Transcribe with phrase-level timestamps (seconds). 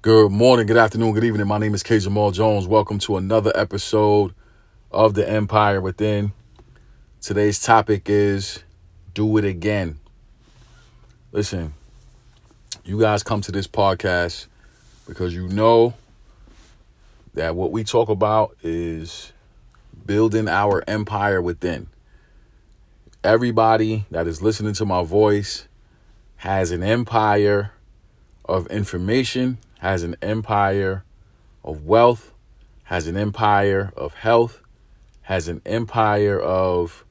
[0.00, 1.48] Good morning, good afternoon, good evening.
[1.48, 1.98] My name is K.
[1.98, 2.68] Jamal Jones.
[2.68, 4.32] Welcome to another episode
[4.92, 6.30] of The Empire Within.
[7.20, 8.62] Today's topic is
[9.12, 9.98] Do It Again.
[11.32, 11.74] Listen,
[12.84, 14.46] you guys come to this podcast
[15.08, 15.94] because you know
[17.34, 19.32] that what we talk about is
[20.06, 21.88] building our empire within.
[23.24, 25.66] Everybody that is listening to my voice
[26.36, 27.72] has an empire
[28.44, 31.04] of information, has an empire
[31.64, 32.32] of wealth,
[32.84, 34.62] has an empire of health,
[35.22, 37.04] has an empire of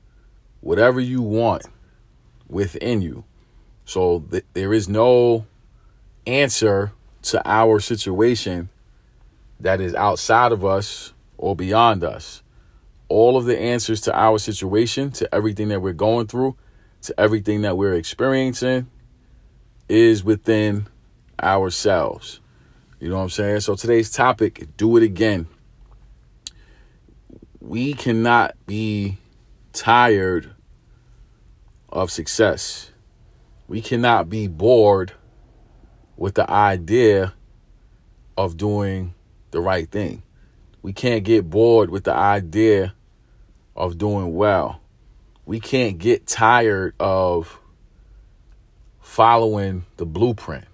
[0.61, 1.65] whatever you want
[2.47, 3.23] within you.
[3.85, 5.45] So th- there is no
[6.25, 6.91] answer
[7.23, 8.69] to our situation
[9.59, 12.43] that is outside of us or beyond us.
[13.09, 16.57] All of the answers to our situation, to everything that we're going through,
[17.03, 18.87] to everything that we're experiencing,
[19.87, 20.87] is within
[21.41, 22.41] ourselves.
[22.99, 23.59] You know what I'm saying?
[23.59, 25.47] So today's topic, do it again.
[27.59, 29.19] We cannot be
[29.71, 30.49] tired
[31.89, 32.89] of success.
[33.67, 35.13] We cannot be bored
[36.15, 37.33] with the idea
[38.35, 39.13] of doing
[39.51, 40.23] the right thing.
[40.81, 42.95] We can't get bored with the idea
[43.75, 44.81] of doing well.
[45.45, 47.59] We can't get tired of
[48.99, 50.65] following the blueprint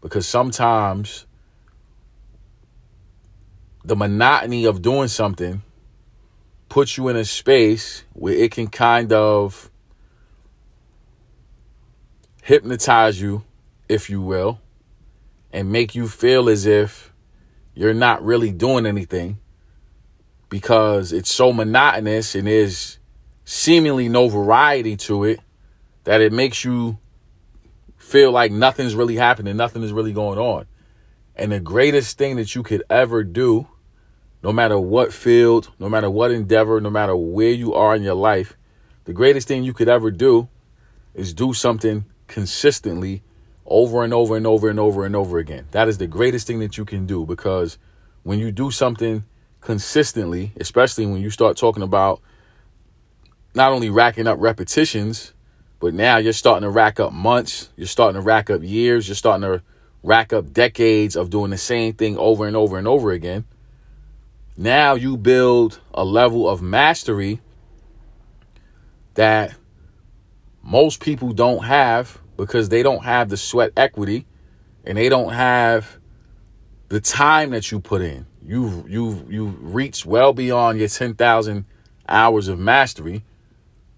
[0.00, 1.26] because sometimes
[3.84, 5.62] the monotony of doing something
[6.68, 9.70] puts you in a space where it can kind of
[12.42, 13.44] hypnotize you,
[13.88, 14.60] if you will,
[15.52, 17.12] and make you feel as if
[17.74, 19.38] you're not really doing anything
[20.48, 22.98] because it's so monotonous and there's
[23.44, 25.40] seemingly no variety to it
[26.04, 26.98] that it makes you
[27.96, 30.66] feel like nothing's really happening, nothing is really going on.
[31.36, 33.68] And the greatest thing that you could ever do,
[34.42, 38.14] no matter what field, no matter what endeavor, no matter where you are in your
[38.14, 38.56] life,
[39.04, 40.48] the greatest thing you could ever do
[41.14, 43.22] is do something consistently
[43.66, 45.66] over and over and over and over and over again.
[45.70, 47.78] That is the greatest thing that you can do because
[48.22, 49.24] when you do something
[49.60, 52.20] consistently, especially when you start talking about
[53.54, 55.32] not only racking up repetitions,
[55.78, 59.14] but now you're starting to rack up months, you're starting to rack up years, you're
[59.14, 59.62] starting to
[60.02, 63.44] rack up decades of doing the same thing over and over and over again.
[64.56, 67.40] Now you build a level of mastery
[69.14, 69.54] that
[70.62, 74.26] most people don't have because they don't have the sweat equity
[74.84, 75.98] and they don't have
[76.88, 78.26] the time that you put in.
[78.44, 81.64] You've you've you've reached well beyond your 10,000
[82.08, 83.22] hours of mastery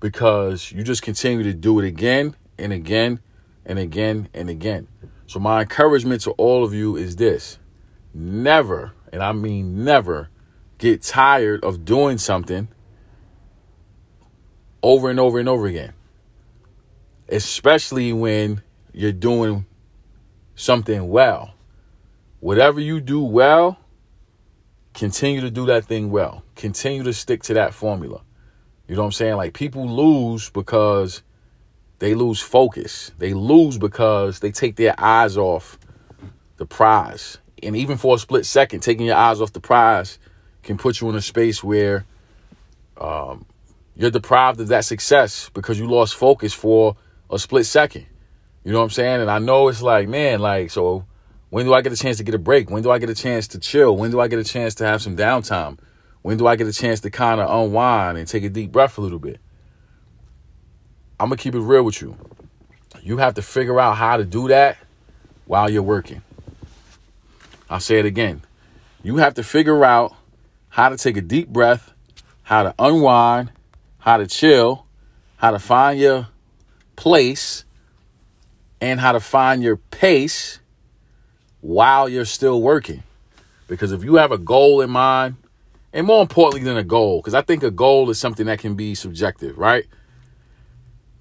[0.01, 3.21] because you just continue to do it again and again
[3.65, 4.89] and again and again.
[5.33, 7.59] So my encouragement to all of you is this.
[8.13, 10.29] Never, and I mean never,
[10.77, 12.69] get tired of doing something
[14.83, 15.95] over and over and over again.
[17.31, 18.61] Especially when
[18.93, 19.65] you're doing
[20.55, 21.55] something well.
[22.41, 23.79] Whatever you do well,
[24.93, 26.43] continue to do that thing well.
[26.57, 28.21] Continue to stick to that formula.
[28.87, 29.37] You know what I'm saying?
[29.37, 31.23] Like people lose because
[32.03, 33.13] they lose focus.
[33.19, 35.79] They lose because they take their eyes off
[36.57, 37.39] the prize.
[37.63, 40.19] And even for a split second, taking your eyes off the prize
[40.65, 42.05] can put you in a space where
[43.01, 43.47] um,
[43.95, 46.97] you're deprived of that success because you lost focus for
[47.31, 48.07] a split second.
[48.65, 49.21] You know what I'm saying?
[49.21, 51.05] And I know it's like, man, like, so
[51.51, 52.69] when do I get a chance to get a break?
[52.69, 53.97] When do I get a chance to chill?
[53.97, 55.79] When do I get a chance to have some downtime?
[56.23, 58.99] When do I get a chance to kind of unwind and take a deep breath
[58.99, 59.39] a little bit?
[61.23, 62.17] I'm to keep it real with you.
[63.01, 64.77] You have to figure out how to do that
[65.47, 66.21] while you're working.
[67.71, 68.43] I'll say it again.
[69.05, 70.17] You have to figure out
[70.69, 71.93] how to take a deep breath,
[72.43, 73.53] how to unwind,
[73.99, 74.85] how to chill,
[75.37, 76.27] how to find your
[76.97, 77.67] place,
[78.81, 80.59] and how to find your pace
[81.61, 83.05] while you're still working.
[83.69, 85.37] Because if you have a goal in mind,
[85.93, 88.75] and more importantly than a goal, because I think a goal is something that can
[88.75, 89.87] be subjective, right?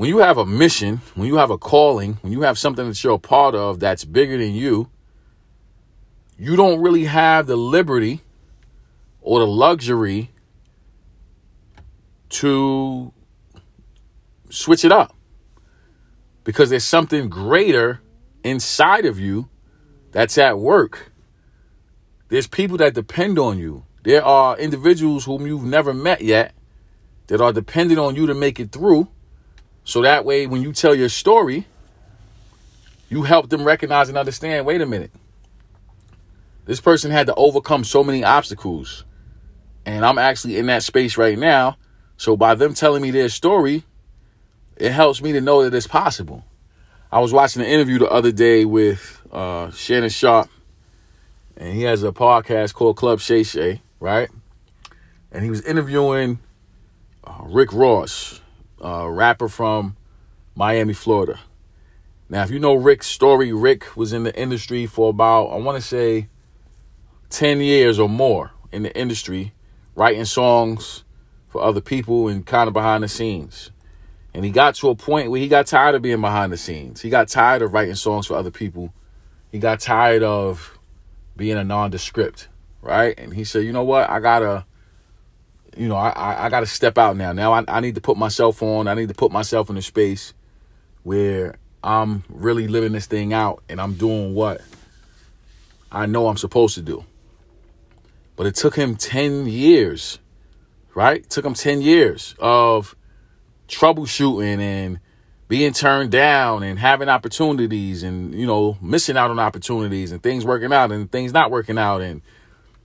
[0.02, 3.04] When you have a mission, when you have a calling, when you have something that
[3.04, 4.90] you're a part of that's bigger than you,
[6.40, 8.22] you don't really have the liberty
[9.22, 10.32] or the luxury
[12.30, 13.14] to
[14.50, 15.16] switch it up
[16.46, 18.02] because there's something greater
[18.44, 19.50] inside of you
[20.12, 21.12] that's at work.
[22.30, 23.86] There's people that depend on you.
[24.02, 26.56] There are individuals whom you've never met yet
[27.28, 29.08] that are dependent on you to make it through.
[29.84, 31.66] So that way, when you tell your story,
[33.10, 35.12] you help them recognize and understand wait a minute.
[36.66, 39.04] This person had to overcome so many obstacles.
[39.86, 41.78] And I'm actually in that space right now.
[42.18, 43.84] So by them telling me their story,
[44.78, 46.46] it helps me to know that it's possible.
[47.12, 50.50] I was watching an interview the other day with uh, Shannon Sharpe,
[51.58, 54.30] and he has a podcast called Club Shay Shay, right?
[55.32, 56.40] And he was interviewing
[57.24, 58.41] uh, Rick Ross,
[58.82, 59.96] a rapper from
[60.56, 61.40] Miami, Florida.
[62.30, 65.82] Now, if you know Rick's story, Rick was in the industry for about, I want
[65.82, 66.30] to say,
[67.30, 69.54] 10 years or more in the industry,
[69.96, 71.04] writing songs
[71.48, 73.72] for other people and kind of behind the scenes.
[74.34, 77.02] And he got to a point where he got tired of being behind the scenes.
[77.02, 78.94] He got tired of writing songs for other people.
[79.52, 80.80] He got tired of
[81.36, 82.48] being a nondescript,
[82.82, 83.14] right?
[83.18, 84.10] And he said, you know what?
[84.10, 84.66] I gotta,
[85.78, 87.32] you know, I, I gotta step out now.
[87.32, 88.88] Now I, I need to put myself on.
[88.88, 90.34] I need to put myself in a space
[91.04, 94.62] where I'm really living this thing out and I'm doing what
[95.92, 97.06] I know I'm supposed to do.
[98.36, 100.20] But it took him 10 years,
[100.96, 101.18] right?
[101.18, 102.96] It took him 10 years of
[103.68, 105.00] troubleshooting and
[105.48, 110.46] being turned down and having opportunities and, you know, missing out on opportunities and things
[110.46, 112.22] working out and things not working out and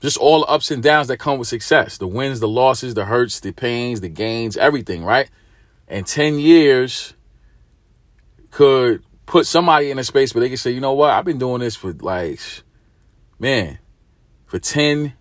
[0.07, 3.07] just all the ups and downs that come with success the wins, the losses, the
[3.07, 5.29] hurts, the pains, the gains, everything, right?
[5.89, 7.15] And 10 years
[8.53, 11.39] could put somebody in a space where they can say, you know what, I've been
[11.39, 12.39] doing this for like,
[13.41, 13.81] man,
[14.47, 15.13] for 10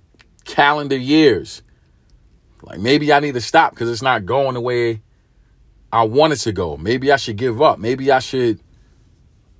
[0.43, 1.63] calendar years.
[2.61, 5.01] Like maybe I need to stop because it's not going the way
[5.91, 6.77] I want it to go.
[6.77, 7.79] Maybe I should give up.
[7.79, 8.59] Maybe I should,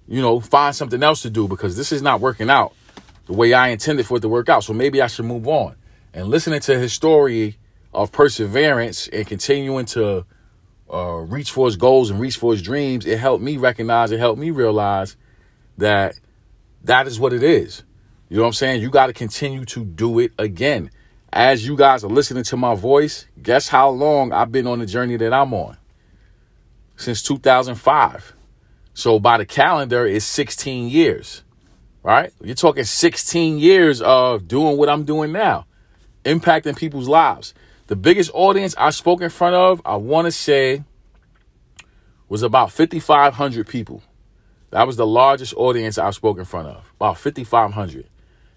[0.08, 2.74] you know, find something else to do because this is not working out
[3.26, 4.64] the way I intended for it to work out.
[4.64, 5.76] So maybe I should move on.
[6.14, 7.58] And listening to his story
[7.94, 10.26] of perseverance and continuing to
[10.92, 14.20] uh, reach for his goals and reach for his dreams, it helped me recognize, it
[14.20, 15.16] helped me realize
[15.78, 16.20] that
[16.84, 17.84] that is what it is.
[18.30, 18.82] You know what I'm saying?
[18.82, 20.92] You got to continue to do it again.
[21.32, 24.86] As you guys are listening to my voice, guess how long I've been on the
[24.86, 25.78] journey that I'm on?
[26.96, 28.34] Since 2005.
[28.94, 31.44] So by the calendar, it's 16 years,
[32.06, 32.32] right?
[32.40, 35.66] You're talking 16 years of doing what I'm doing now,
[36.24, 37.56] impacting people's lives.
[37.88, 40.84] The biggest audience I spoke in front of, I want to say,
[42.30, 44.04] was about 5,500 people.
[44.70, 48.08] That was the largest audience I spoke in front of, about 5,500.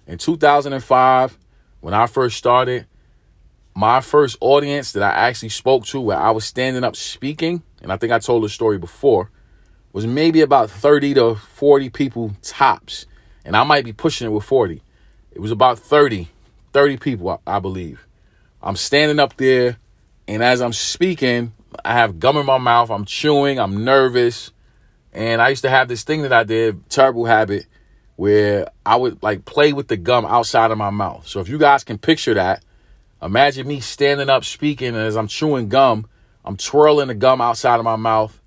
[0.07, 1.39] In 2005,
[1.81, 2.87] when I first started,
[3.75, 7.91] my first audience that I actually spoke to, where I was standing up speaking, and
[7.91, 9.31] I think I told the story before,
[9.95, 13.07] was maybe about 30 to 40 people tops.
[13.49, 14.83] And I might be pushing it with 40.
[15.33, 16.29] It was about 30,
[16.75, 18.07] 30 people, I, I believe.
[18.63, 19.79] I'm standing up there,
[20.29, 22.91] and as I'm speaking, I have gum in my mouth.
[22.91, 23.59] I'm chewing.
[23.59, 24.51] I'm nervous.
[25.15, 27.65] And I used to have this thing that I did, terrible habit,
[28.17, 31.27] where I would like play with the gum outside of my mouth.
[31.27, 32.63] So if you guys can picture that,
[33.23, 36.07] imagine me standing up speaking as I'm chewing gum.
[36.45, 38.39] I'm twirling the gum outside of my mouth,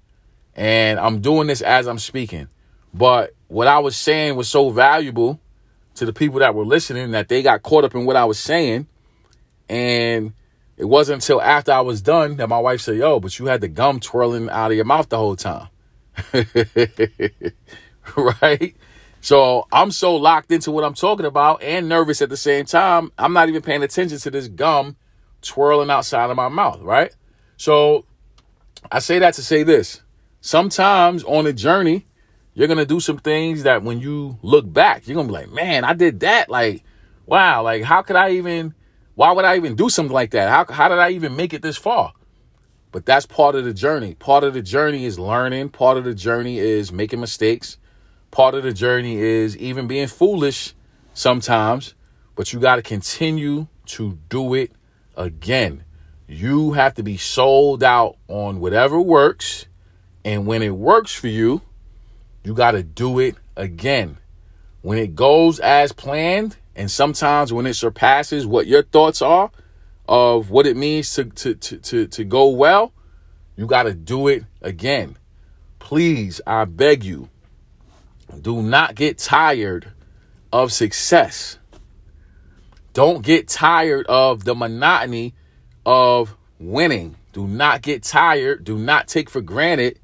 [0.56, 2.50] and I'm doing this as I'm speaking.
[2.94, 5.38] But what I was saying was so valuable
[5.96, 8.40] to the people that were listening that they got caught up in what I was
[8.40, 8.88] saying
[9.68, 10.32] and
[10.78, 13.60] it wasn't until after I was done that my wife said, Yo, but you had
[13.60, 15.68] the gum twirling out of your mouth the whole time.
[18.16, 18.74] right?
[19.20, 23.12] So I'm so locked into what I'm talking about and nervous at the same time.
[23.18, 24.96] I'm not even paying attention to this gum
[25.42, 27.14] twirling outside of my mouth, right?
[27.58, 28.06] So
[28.90, 30.02] I say that to say this.
[30.40, 32.08] Sometimes on a journey,
[32.54, 35.40] you're going to do some things that when you look back, you're going to be
[35.40, 36.50] like, man, I did that.
[36.50, 36.84] Like,
[37.26, 38.74] wow, like how could I even
[39.16, 40.50] why would I even do something like that?
[40.50, 42.14] How, how did I even make it this far?
[42.92, 44.16] But that's part of the journey.
[44.16, 45.70] Part of the journey is learning.
[45.70, 47.78] Part of the journey is making mistakes.
[48.32, 50.74] Part of the journey is even being foolish
[51.14, 51.94] sometimes.
[52.36, 54.72] But you got to continue to do it
[55.16, 55.84] again.
[56.28, 59.68] You have to be sold out on whatever works.
[60.24, 61.62] And when it works for you,
[62.44, 64.18] you got to do it again.
[64.82, 69.52] When it goes as planned, and sometimes when it surpasses what your thoughts are
[70.08, 72.94] of what it means to, to, to, to, to go well,
[73.56, 75.18] you got to do it again.
[75.80, 77.30] Please, I beg you,
[78.40, 79.92] do not get tired
[80.52, 81.60] of success.
[82.94, 85.34] Don't get tired of the monotony
[85.86, 87.16] of winning.
[87.34, 88.64] Do not get tired.
[88.64, 90.00] Do not take for granted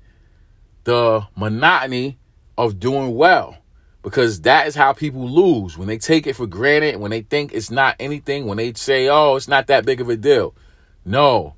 [0.84, 2.18] the monotony
[2.58, 3.58] of doing well
[4.02, 7.54] because that is how people lose when they take it for granted, when they think
[7.54, 10.56] it's not anything, when they say, oh, it's not that big of a deal.
[11.04, 11.56] No,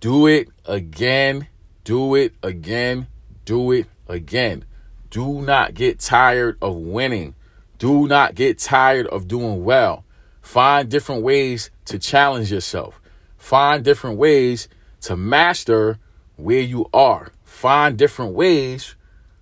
[0.00, 1.48] do it again,
[1.84, 3.06] do it again,
[3.44, 4.64] do it again.
[5.08, 7.34] Do not get tired of winning.
[7.78, 10.04] Do not get tired of doing well.
[10.42, 13.00] Find different ways to challenge yourself.
[13.38, 14.68] Find different ways
[15.02, 15.98] to master
[16.36, 17.32] where you are.
[17.44, 18.96] Find different ways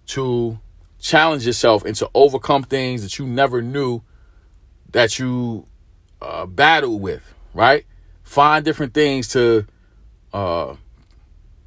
[0.06, 0.58] to
[1.02, 4.00] challenge yourself and to overcome things that you never knew
[4.92, 5.66] that you
[6.22, 7.84] uh, battled with, right?
[8.22, 9.66] Find different things to
[10.32, 10.76] uh,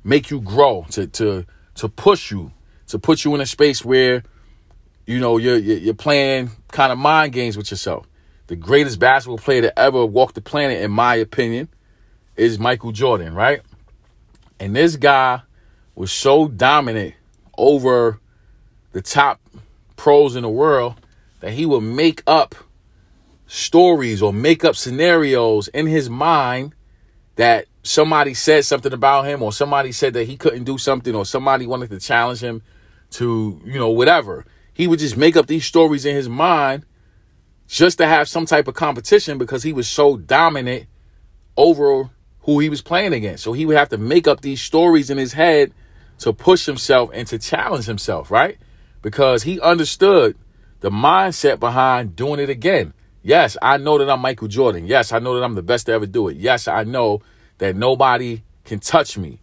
[0.03, 2.51] make you grow, to to to push you,
[2.87, 4.23] to put you in a space where
[5.05, 8.07] you know you're you're playing kind of mind games with yourself.
[8.47, 11.67] The greatest basketball player to ever walk the planet, in my opinion,
[12.37, 13.61] is Michael Jordan, right?
[14.59, 15.41] And this guy
[15.95, 17.15] was so dominant
[17.57, 18.19] over
[18.95, 19.41] the top
[19.97, 20.95] pros in the world
[21.41, 22.55] that he would make up
[23.45, 26.73] stories or make up scenarios in his mind
[27.35, 31.25] that somebody said something about him or somebody said that he couldn't do something or
[31.25, 32.61] somebody wanted to challenge him
[33.09, 34.45] to, you know, whatever.
[34.73, 36.85] He would just make up these stories in his mind
[37.67, 40.85] just to have some type of competition because he was so dominant
[41.57, 42.09] over
[42.43, 43.43] who he was playing against.
[43.43, 45.73] So he would have to make up these stories in his head
[46.19, 48.57] to push himself and to challenge himself, right?
[49.05, 50.35] Because he understood
[50.79, 52.91] the mindset behind doing it again.
[53.21, 54.87] Yes, I know that I'm Michael Jordan.
[54.87, 56.37] Yes, I know that I'm the best to ever do it.
[56.37, 57.21] Yes, I know
[57.59, 59.41] that nobody can touch me.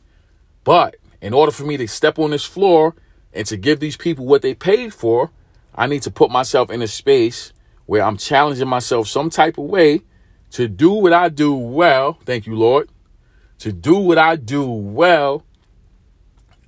[0.65, 2.97] But in order for me to step on this floor
[3.33, 5.31] and to give these people what they paid for,
[5.73, 7.53] I need to put myself in a space
[7.87, 10.01] where I'm challenging myself some type of way
[10.51, 12.19] to do what I do well.
[12.25, 12.91] Thank you, Lord.
[13.61, 15.45] To do what I do well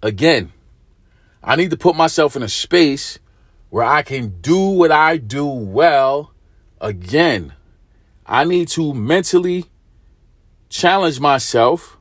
[0.00, 0.52] again.
[1.46, 3.18] I need to put myself in a space
[3.68, 6.32] where I can do what I do well
[6.80, 7.52] again.
[8.24, 9.66] I need to mentally
[10.70, 11.98] challenge myself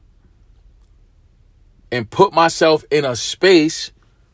[1.91, 3.91] and put myself in a space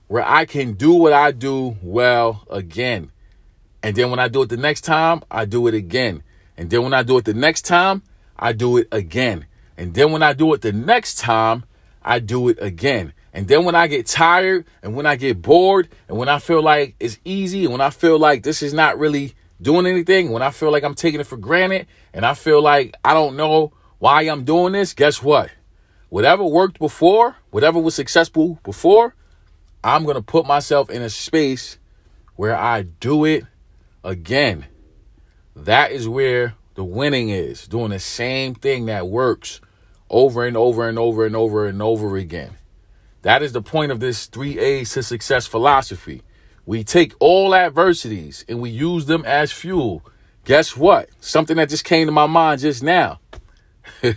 [0.08, 3.12] where I can do what I do well again.
[3.82, 6.22] And then when I do it the next time, I do it again.
[6.56, 8.04] And then when I do it the next time,
[8.38, 9.46] I do it again.
[9.76, 11.64] And then when I do it the next time,
[12.04, 13.14] I do it again.
[13.34, 16.64] And then when I get tired and when I get bored and when I feel
[16.64, 20.42] like it's easy and when I feel like this is not really doing anything, when
[20.42, 23.74] I feel like I'm taking it for granted and I feel like I don't know
[24.00, 25.52] why I'm doing this, guess what?
[26.10, 29.16] Whatever worked before, whatever was successful before,
[29.84, 31.78] I'm going to put myself in a space
[32.36, 33.46] where I do it
[34.04, 34.66] again.
[35.56, 39.62] That is where the winning is, doing the same thing that works
[40.10, 42.56] over and over and over and over and over again.
[43.22, 46.22] That is the point of this 3 A's to success philosophy.
[46.66, 50.04] We take all adversities and we use them as fuel.
[50.46, 51.10] Guess what?
[51.20, 53.20] Something that just came to my mind just now.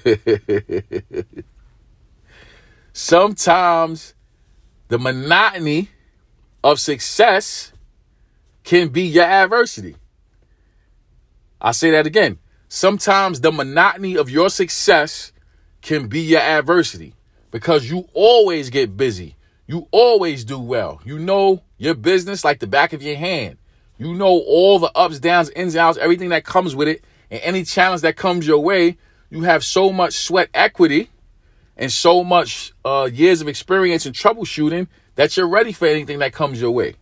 [2.92, 4.14] Sometimes
[4.88, 5.88] the monotony
[6.62, 7.72] of success
[8.62, 9.96] can be your adversity.
[11.60, 12.38] I say that again.
[12.68, 15.32] Sometimes the monotony of your success
[15.80, 17.14] can be your adversity
[17.52, 19.36] because you always get busy.
[19.68, 21.00] You always do well.
[21.04, 23.58] You know your business like the back of your hand.
[23.96, 27.40] You know all the ups, downs, ins, and outs, everything that comes with it, and
[27.44, 28.96] any challenge that comes your way
[29.32, 31.08] you have so much sweat equity
[31.78, 36.34] and so much uh, years of experience in troubleshooting that you're ready for anything that
[36.34, 36.96] comes your way,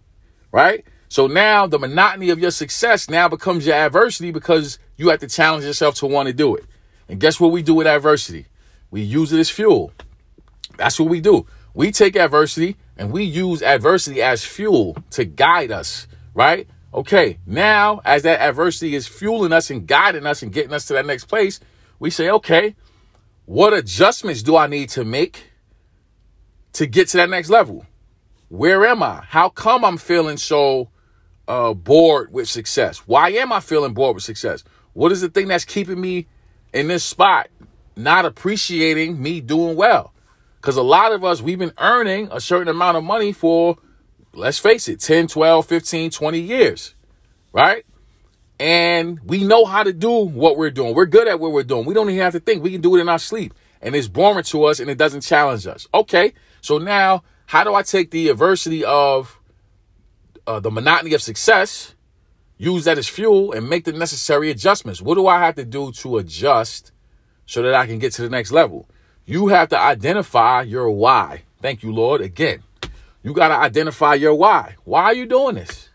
[0.53, 0.85] right?
[1.09, 5.27] So now the monotony of your success now becomes your adversity because you have to
[5.27, 6.65] challenge yourself to want to do it.
[7.09, 8.47] And guess what we do with adversity?
[8.93, 9.93] We use it as fuel.
[10.81, 11.47] That's what we do.
[11.75, 16.67] We take adversity and we use adversity as fuel to guide us, right?
[16.95, 20.95] Okay, now as that adversity is fueling us and guiding us and getting us to
[20.95, 21.61] that next place,
[21.99, 22.77] we say, okay,
[23.45, 25.51] what adjustments do I need to make
[26.73, 27.85] to get to that next level?
[28.49, 29.21] Where am I?
[29.29, 30.89] How come I'm feeling so
[31.47, 33.01] uh, bored with success?
[33.07, 34.65] Why am I feeling bored with success?
[34.95, 36.27] What is the thing that's keeping me
[36.73, 37.49] in this spot,
[37.97, 40.15] not appreciating me doing well?
[40.61, 43.79] Because a lot of us, we've been earning a certain amount of money for,
[44.35, 46.95] let's face it, 10, 12, 15, 20 years,
[47.53, 47.85] right?
[48.61, 50.95] and we know how to do what we're doing.
[50.95, 51.87] We're good at what we're doing.
[51.87, 52.63] We don't even have to think.
[52.63, 53.55] We can do it in our sleep.
[53.81, 55.89] And it's boring to us and it doesn't challenge us.
[55.95, 56.35] Okay.
[56.61, 59.41] So now, how do I take the adversity of
[60.47, 61.95] uh, the monotony of success,
[62.59, 65.01] use that as fuel, and make the necessary adjustments?
[65.01, 66.93] What do I have to do to adjust
[67.47, 68.87] so that I can get to the next level?
[69.31, 71.43] You have to identify your why.
[71.63, 72.21] Thank you, Lord.
[72.21, 72.65] Again,
[73.23, 74.75] you got to identify your why.
[74.83, 75.89] Why are you doing this?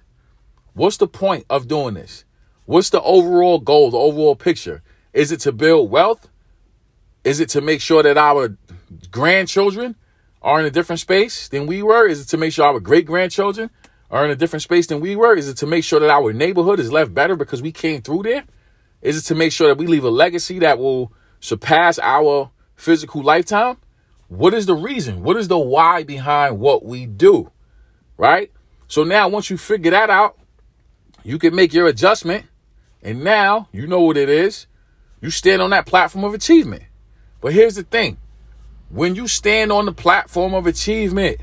[0.73, 2.23] What's the point of doing this?
[2.63, 4.83] What's the overall goal, the overall picture?
[5.11, 6.29] Is it to build wealth?
[7.25, 8.57] Is it to make sure that our
[9.11, 9.97] grandchildren
[10.41, 12.07] are in a different space than we were?
[12.07, 13.69] Is it to make sure our great grandchildren
[14.09, 15.35] are in a different space than we were?
[15.35, 18.23] Is it to make sure that our neighborhood is left better because we came through
[18.23, 18.45] there?
[19.01, 21.11] Is it to make sure that we leave a legacy that will
[21.41, 23.77] surpass our physical lifetime?
[24.27, 25.23] What is the reason?
[25.23, 27.51] What is the why behind what we do?
[28.17, 28.51] Right?
[28.87, 30.37] So now, once you figure that out,
[31.23, 32.45] you can make your adjustment.
[33.01, 34.67] And now you know what it is.
[35.21, 36.83] You stand on that platform of achievement.
[37.41, 38.17] But here's the thing
[38.89, 41.41] when you stand on the platform of achievement,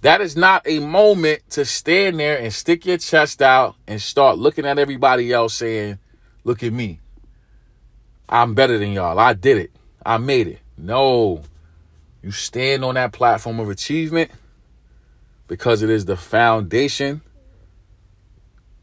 [0.00, 4.38] that is not a moment to stand there and stick your chest out and start
[4.38, 5.98] looking at everybody else saying,
[6.44, 7.00] Look at me.
[8.28, 9.18] I'm better than y'all.
[9.18, 9.70] I did it.
[10.04, 10.60] I made it.
[10.76, 11.42] No.
[12.22, 14.30] You stand on that platform of achievement
[15.46, 17.22] because it is the foundation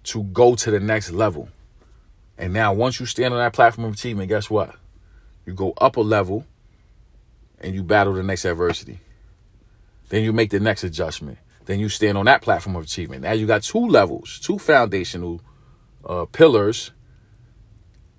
[0.04, 1.50] to go to the next level.
[2.38, 4.76] And now, once you stand on that platform of achievement, guess what?
[5.46, 6.46] You go up a level
[7.60, 9.00] and you battle the next adversity.
[10.10, 11.38] Then you make the next adjustment.
[11.66, 13.24] Then you stand on that platform of achievement.
[13.24, 15.42] Now you got two levels, two foundational
[16.04, 16.92] uh, pillars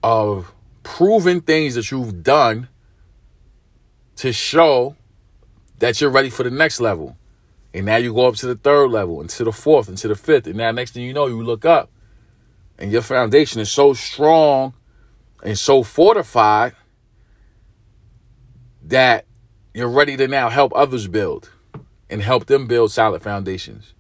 [0.03, 0.53] of
[0.87, 2.69] proven things that you've done
[4.15, 4.95] to show
[5.81, 7.17] that you're ready for the next level.
[7.75, 10.09] And now you go up to the third level, and to the fourth, and to
[10.09, 10.47] the fifth.
[10.47, 11.91] And now, next thing you know, you look up,
[12.79, 14.75] and your foundation is so strong
[15.43, 16.75] and so fortified
[18.85, 19.27] that
[19.75, 21.51] you're ready to now help others build
[22.09, 23.93] and help them build solid foundations.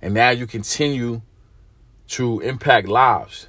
[0.00, 1.22] And now you continue
[2.08, 3.48] to impact lives.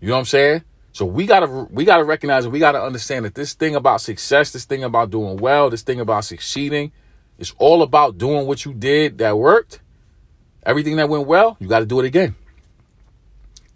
[0.00, 0.64] You know what I'm saying?
[0.92, 4.52] So we gotta we gotta recognize and we gotta understand that this thing about success,
[4.52, 6.92] this thing about doing well, this thing about succeeding,
[7.38, 9.80] it's all about doing what you did that worked.
[10.64, 12.36] Everything that went well, you gotta do it again.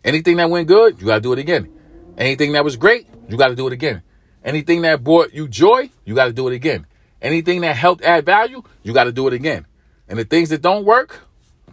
[0.05, 1.73] Anything that went good, you gotta do it again.
[2.17, 4.03] Anything that was great, you gotta do it again.
[4.45, 6.87] Anything that brought you joy, you gotta do it again.
[7.23, 9.67] Anything that helped add value, you got to do it again.
[10.09, 11.21] And the things that don't work,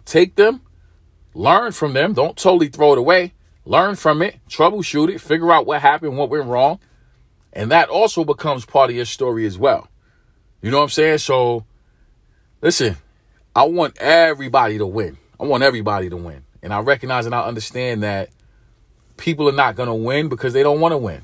[0.04, 0.62] take them,
[1.34, 2.14] learn from them.
[2.14, 3.34] Don't totally throw it away.
[3.66, 6.80] Learn from it, troubleshoot it, figure out what happened, what went wrong.
[7.52, 9.88] And that also becomes part of your story as well.
[10.60, 11.18] You know what I'm saying?
[11.18, 11.64] So,
[12.60, 12.96] listen,
[13.54, 15.18] I want everybody to win.
[15.38, 16.44] I want everybody to win.
[16.62, 18.30] And I recognize and I understand that
[19.16, 21.22] people are not going to win because they don't want to win.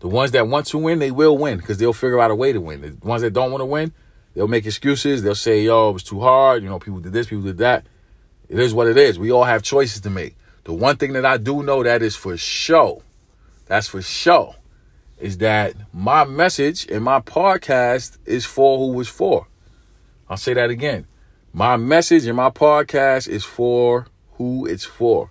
[0.00, 2.52] The ones that want to win, they will win because they'll figure out a way
[2.52, 2.80] to win.
[2.80, 3.92] The ones that don't want to win,
[4.34, 5.22] they'll make excuses.
[5.22, 6.62] They'll say, yo, it was too hard.
[6.62, 7.86] You know, people did this, people did that.
[8.48, 9.18] It is what it is.
[9.18, 10.36] We all have choices to make.
[10.64, 13.02] The one thing that I do know that is for sure,
[13.66, 14.54] that's for sure,
[15.18, 19.46] is that my message and my podcast is for who it's for.
[20.28, 21.06] I'll say that again.
[21.52, 25.30] My message and my podcast is for who it's for.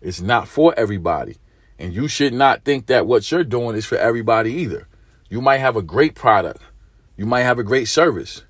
[0.00, 1.36] It's not for everybody.
[1.78, 4.88] And you should not think that what you're doing is for everybody either.
[5.28, 6.62] You might have a great product,
[7.16, 8.42] you might have a great service,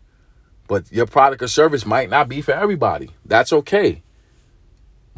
[0.68, 3.10] but your product or service might not be for everybody.
[3.24, 4.02] That's okay.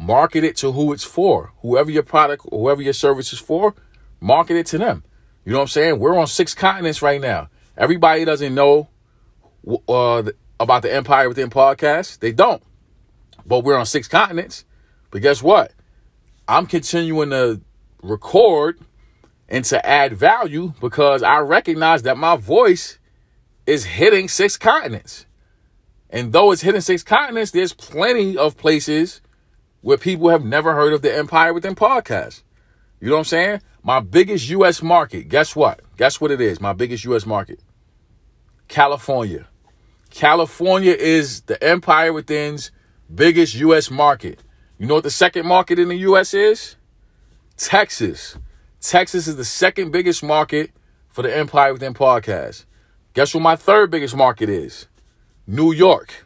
[0.01, 1.53] Market it to who it's for.
[1.61, 3.75] Whoever your product, whoever your service is for,
[4.19, 5.03] market it to them.
[5.45, 5.99] You know what I'm saying?
[5.99, 7.49] We're on six continents right now.
[7.77, 8.89] Everybody doesn't know
[9.87, 10.23] uh,
[10.59, 12.17] about the Empire Within podcast.
[12.17, 12.63] They don't.
[13.45, 14.65] But we're on six continents.
[15.11, 15.71] But guess what?
[16.47, 17.61] I'm continuing to
[18.01, 18.79] record
[19.49, 22.97] and to add value because I recognize that my voice
[23.67, 25.27] is hitting six continents.
[26.09, 29.21] And though it's hitting six continents, there's plenty of places
[29.81, 32.43] where people have never heard of the Empire Within podcast.
[32.99, 33.61] You know what I'm saying?
[33.83, 35.81] My biggest US market, guess what?
[35.97, 36.61] Guess what it is?
[36.61, 37.59] My biggest US market
[38.67, 39.47] California.
[40.11, 42.71] California is the Empire Within's
[43.13, 44.43] biggest US market.
[44.77, 46.75] You know what the second market in the US is?
[47.57, 48.37] Texas.
[48.79, 50.71] Texas is the second biggest market
[51.09, 52.65] for the Empire Within podcast.
[53.13, 54.87] Guess what my third biggest market is?
[55.47, 56.25] New York.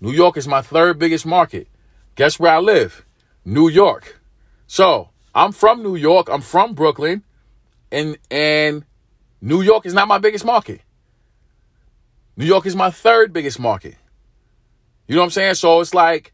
[0.00, 1.68] New York is my third biggest market.
[2.14, 3.04] Guess where I live?
[3.44, 4.20] New York.
[4.66, 6.28] So I'm from New York.
[6.30, 7.22] I'm from Brooklyn.
[7.90, 8.84] And and
[9.40, 10.80] New York is not my biggest market.
[12.36, 13.96] New York is my third biggest market.
[15.06, 15.54] You know what I'm saying?
[15.54, 16.32] So it's like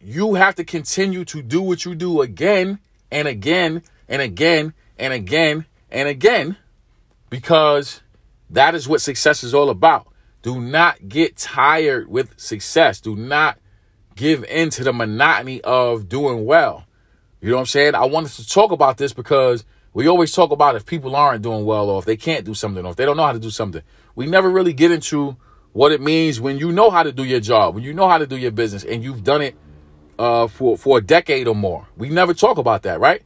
[0.00, 2.78] you have to continue to do what you do again
[3.10, 6.56] and again and again and again and again
[7.30, 8.02] because
[8.50, 10.06] that is what success is all about.
[10.42, 13.00] Do not get tired with success.
[13.00, 13.58] Do not
[14.16, 16.84] give in to the monotony of doing well.
[17.40, 17.94] You know what I'm saying?
[17.94, 21.64] I wanted to talk about this because we always talk about if people aren't doing
[21.64, 23.50] well or if they can't do something or if they don't know how to do
[23.50, 23.82] something.
[24.14, 25.36] We never really get into
[25.72, 28.18] what it means when you know how to do your job, when you know how
[28.18, 29.54] to do your business and you've done it
[30.18, 31.86] uh, for for a decade or more.
[31.96, 33.22] We never talk about that, right?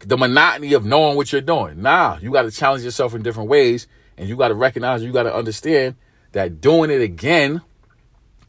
[0.00, 1.80] The monotony of knowing what you're doing.
[1.80, 3.86] Nah, you got to challenge yourself in different ways,
[4.18, 5.94] and you got to recognize, you got to understand
[6.32, 7.62] that doing it again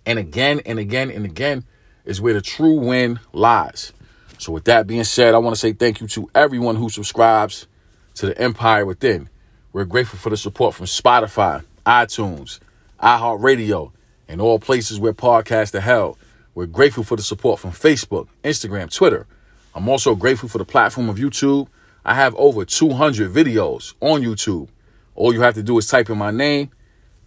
[0.07, 1.63] and again and again and again
[2.05, 3.93] is where the true win lies.
[4.37, 7.67] So, with that being said, I want to say thank you to everyone who subscribes
[8.15, 9.29] to the Empire Within.
[9.71, 12.59] We're grateful for the support from Spotify, iTunes,
[13.01, 13.91] iHeartRadio,
[14.27, 16.17] and all places where podcasts are held.
[16.55, 19.25] We're grateful for the support from Facebook, Instagram, Twitter.
[19.73, 21.67] I'm also grateful for the platform of YouTube.
[22.05, 24.67] I have over 200 videos on YouTube.
[25.15, 26.69] All you have to do is type in my name,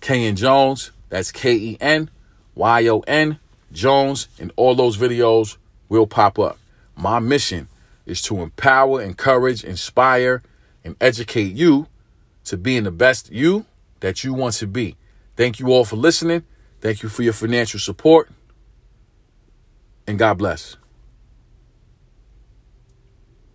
[0.01, 0.93] Kenyon Jones.
[1.09, 2.11] That's K E N
[2.55, 3.39] Y O N
[3.73, 5.57] Jones, and all those videos
[5.89, 6.59] will pop up.
[6.97, 7.69] My mission
[8.07, 10.43] is to empower, encourage, inspire,
[10.85, 11.89] and educate you
[12.45, 13.67] to being the best you
[14.01, 14.97] that you want to be.
[15.37, 16.45] Thank you all for listening.
[16.81, 18.31] Thank you for your financial support.
[20.07, 20.77] And God bless.